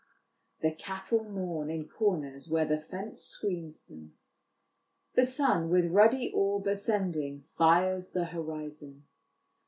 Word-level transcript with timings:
"The 0.63 0.71
cattle 0.71 1.25
mourn 1.29 1.69
in 1.69 1.87
corners 1.87 2.49
where 2.49 2.65
the 2.65 2.79
fence 2.79 3.21
screens 3.21 3.83
them."" 3.83 4.17
The 5.15 5.27
sun, 5.27 5.69
with 5.69 5.91
ruddy 5.91 6.31
orb 6.33 6.65
Ascending, 6.65 7.43
fires 7.55 8.09
the 8.09 8.25
horizon." 8.25 9.05